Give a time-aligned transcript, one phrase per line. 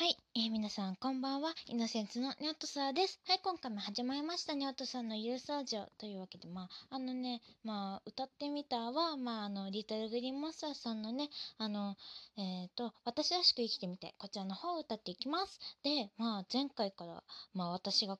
[0.00, 1.52] はい、えー、皆さんこんばんは。
[1.66, 3.20] イノセンスのニョットサーです。
[3.28, 11.28] はい、今回も始まりましたニョットさんのユースラジオというわけで、まあ、あのね、まあ、歌ってみたは、まあ、あの、リトルグリーンモンスターさんのね、
[11.58, 11.96] あの、
[12.38, 15.60] えっ、と、私らしく生きてみて、こちらの方を歌っていきます。
[15.82, 17.22] で、まあ、前回から、
[17.52, 18.18] まあ、私が、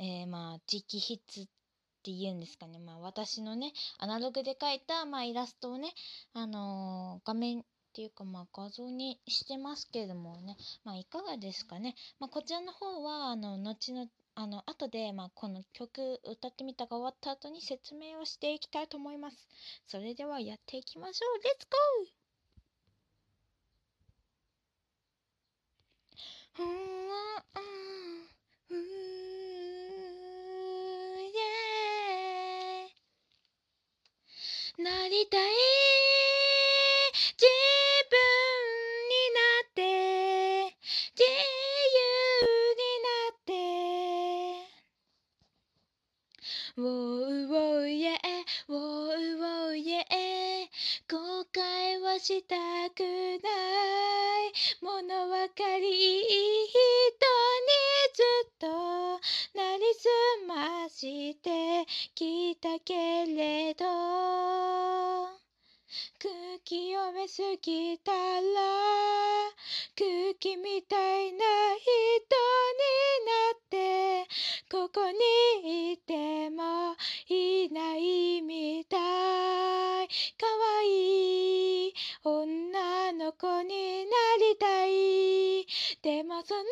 [0.00, 1.48] えー、まあ、直筆っ
[2.02, 5.94] ていうんですかね、まあ、私のね、アナログで描いた、まあ、イラストをね、
[6.34, 10.56] あのー画面ていうかまあ画像にしてますけどもね。
[10.84, 11.94] まあいかがですかね。
[12.18, 19.46] まあこちらの方はあの後のあの後でまあこの曲歌ってみたが終わった後に説明をしていきたいと思います。
[19.86, 21.42] それではやっていきましょう。
[21.42, 22.21] レッツゴー
[52.12, 52.56] はした
[52.94, 53.00] く
[53.42, 54.52] ない」
[54.84, 57.72] 「物分かりいい人に
[58.12, 58.68] ずっと
[59.54, 60.08] なりす
[60.46, 63.86] ましてきたけれど」
[66.18, 66.32] 空
[66.64, 68.18] 気読めすぎたら
[69.96, 71.38] 空気みたいな
[71.78, 72.12] 人
[72.76, 74.28] になって
[74.70, 76.94] ここにいても
[77.28, 80.08] いないみたい
[86.02, 86.64] でもその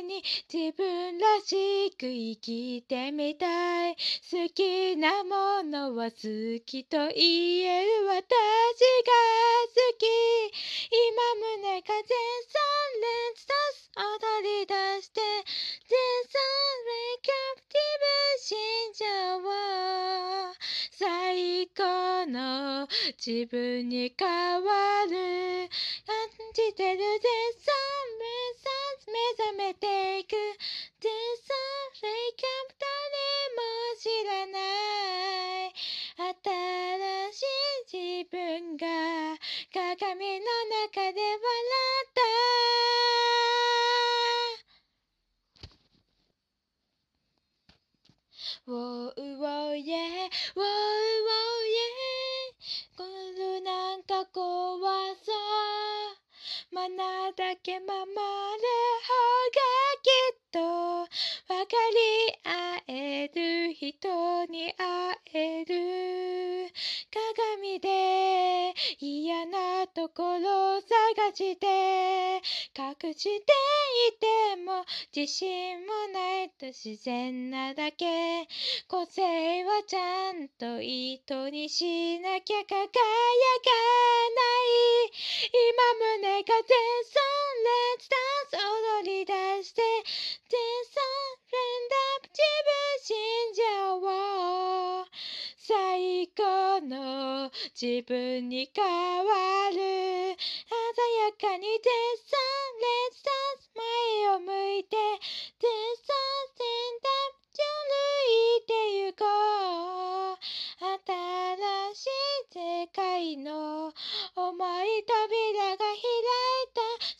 [0.00, 3.96] 前に自分らしく生きてみたい。
[4.30, 8.32] 好きなものは好きと言える私が好
[9.98, 10.06] き。
[10.88, 12.56] 今胸が全三
[13.02, 13.90] 連刺す。
[13.96, 16.40] 踊り出して全三
[16.86, 19.04] 連キャプティブ心情
[19.40, 20.15] を最
[22.32, 22.88] の
[23.24, 24.28] 自分に変
[24.62, 25.68] わる。
[26.06, 27.08] 感じてる全
[27.56, 27.74] 三
[28.18, 30.34] 連刺目覚めていく。
[31.00, 31.56] 全三
[32.02, 32.86] 連キャプ誰
[33.54, 33.62] も
[33.98, 34.58] 知らな
[35.66, 35.72] い。
[36.16, 36.32] 新
[37.32, 38.86] しい自分が
[39.72, 40.46] 鏡の
[40.86, 42.20] 中で笑った
[48.66, 50.75] 「ウォーウォーイエーウォー
[57.66, 57.90] ナだけ守る
[59.02, 59.60] 方が
[60.02, 60.60] きっと
[61.48, 66.72] 分かり合える人に会える」
[67.10, 72.40] 「鏡で嫌なところ探して
[72.76, 73.40] 隠してい
[74.20, 74.84] ても
[75.16, 78.04] 自信もないと自然なだけ。
[78.86, 82.84] 個性はちゃんと糸にしなきゃ輝かな
[84.36, 85.08] い。
[85.48, 86.66] 今胸が全
[87.06, 87.22] 三
[87.64, 88.62] 連スタンス
[89.00, 89.32] 踊り出
[89.64, 89.80] して
[90.50, 91.00] 全三
[91.52, 95.06] 連ダプ自分心情を
[95.56, 97.50] 最高の
[97.80, 100.36] 自分に変わる。
[100.36, 101.88] 鮮やかに絶
[102.28, 102.55] 賛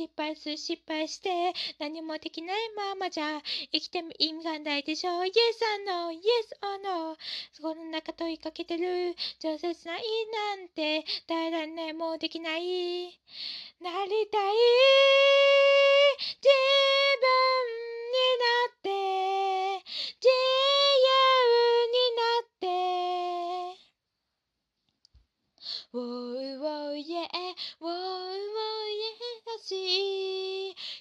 [0.00, 6.10] 失敗する失敗して何もできないままじゃ生きても意味がないでしょう？Yes or no?
[6.10, 6.16] Yes
[6.62, 7.16] or no?
[7.52, 9.14] そこの中問いかけてる。
[9.40, 10.02] 上手ない
[10.56, 11.92] なんて耐えられない。
[11.92, 13.08] もうできない。
[13.82, 14.54] なりたい。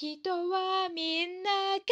[0.00, 1.82] 人はみんな悲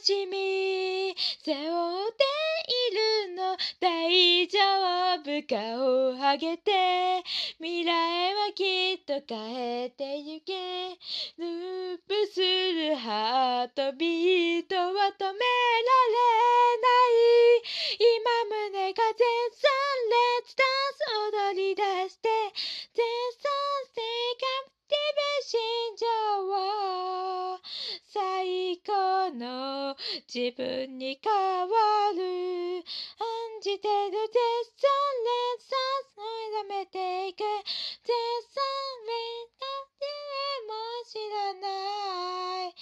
[0.00, 1.14] しみ。
[1.44, 2.24] 背負って
[2.72, 4.58] いるの大丈
[5.20, 7.22] 夫顔を上げて。
[7.58, 10.96] 未来はきっと変えてゆけ。
[11.36, 15.38] ループするハートビートは止められ
[29.32, 29.96] の
[30.32, 31.68] 自分に変わ
[32.16, 32.84] る。
[33.18, 34.38] 案じてる絶
[34.76, 34.88] 賛
[35.24, 35.78] 連鎖。
[36.18, 37.38] を定めていく。
[37.38, 37.46] 絶
[38.48, 38.62] 賛
[39.06, 40.06] 連鎖で
[40.66, 40.72] も
[41.06, 41.66] 知らな
[42.66, 42.74] い。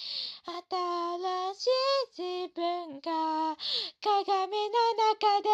[0.47, 1.71] 新しい
[2.17, 3.57] 自分が
[4.01, 4.77] 鏡の
[5.11, 5.49] 中で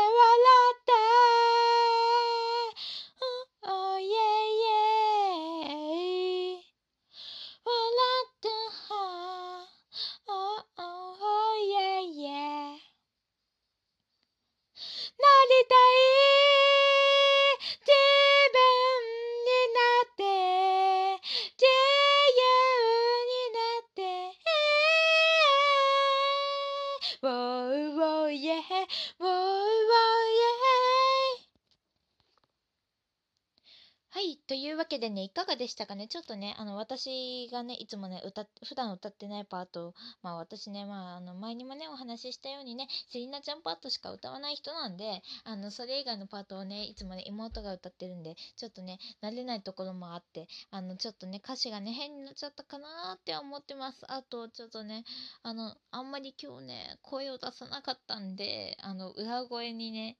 [34.52, 54.04] というわけでね、いかがでしたかねちょっとね、あの、私がね、いつもね、歌っ、普段歌ってないパート、まあ私ね、まあ、あの、前にもね、お話ししたようにね、セリナちゃんパートしか歌わない人なんで、あの、それ以外のパートをね、いつもね、妹が歌ってるんで、ちょっとね、慣れないところもあって、あの、ちょっとね、歌詞がね、変になっちゃったかなーって思ってます。
[54.12, 55.04] あと、ちょっとね、
[55.42, 60.18] あの、あんまり今日ね、声を出さなかったんで、あの、裏声にね、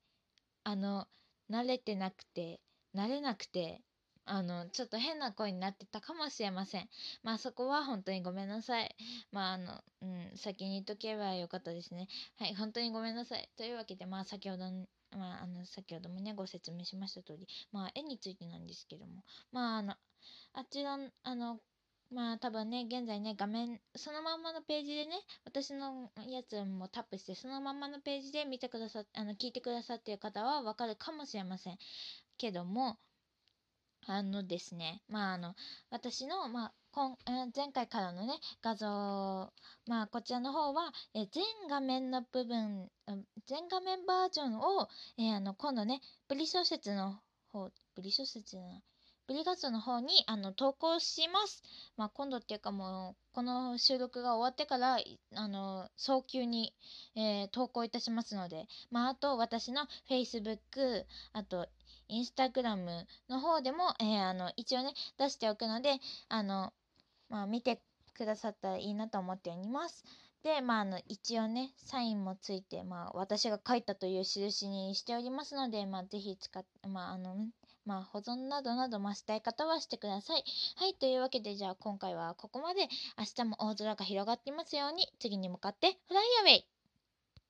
[0.65, 1.07] あの、
[1.51, 2.63] 慣れてなくて、
[2.95, 3.83] 慣れなくて、
[4.25, 6.89] あの、ちょっと変な声になってたかもしれません。
[7.23, 8.95] まあそこは本当にごめんなさい。
[9.33, 12.09] まああの、うん、先に言っとけばよかったですね。
[12.39, 13.51] はい、本当にごめんなさい。
[13.57, 14.65] というわけで、まあ先ほど、
[15.11, 19.95] まああの、先ほどもね、ご説明しました通り、まあ絵についてなんですけども、まああの、
[20.55, 21.61] あちらの、あの、
[22.13, 31.79] まあ多分ね、現在ね、画面、そのまんまのページでね、私のやつもタップして、そのまんまのページで見てくださっ、あの、聞いてくださってる方はわかるかもしれません。
[32.37, 32.99] けども、
[34.07, 35.55] あのですね、まああの、
[35.91, 37.17] 私の、まあ、今
[37.55, 38.89] 前回からのね、画像、
[39.87, 42.91] まあこちらの方は、え全画面の部分、
[43.47, 44.89] 全画面バージョンを、
[45.19, 47.21] えー、あの、今度ね、ブリ小説の
[47.53, 48.83] 方、ブリ小説じゃない、
[49.27, 51.63] ブリ画像の方にあの投稿します。
[51.97, 54.99] まあ今度っていうかもう、この収録が終わってから、
[55.35, 56.75] あの、早急に、
[57.15, 61.67] えー、投稿いたしますので、まああと私の Facebook、あと
[62.09, 65.99] インスタグラムの方でも、えー、あの、一応ね、出しておくので、
[66.29, 66.73] あの、
[67.31, 67.81] まあ、見て
[68.13, 70.05] くださったらいいなと思っております。
[70.43, 77.35] で、まあ、あの、一応ね、サインもついて、まあ、私が書いたという印にしておりますので、まあ、ぜひ使って、まあ、あの、
[77.85, 80.45] まあ、保存などなど、まあ、したい方はしてください。
[80.77, 82.89] はい、というわけで、じゃあ、今回はここまで。
[83.19, 86.72] 明日も大空が広がっていますように、次に向かって、フライアウェイ